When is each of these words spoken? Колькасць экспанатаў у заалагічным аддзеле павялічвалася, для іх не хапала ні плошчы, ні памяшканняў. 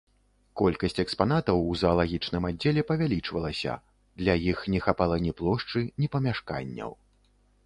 Колькасць 0.59 1.01
экспанатаў 1.03 1.59
у 1.73 1.75
заалагічным 1.81 2.47
аддзеле 2.51 2.85
павялічвалася, 2.93 3.77
для 4.23 4.33
іх 4.51 4.65
не 4.77 4.83
хапала 4.87 5.15
ні 5.27 5.31
плошчы, 5.43 5.79
ні 6.03 6.07
памяшканняў. 6.19 6.91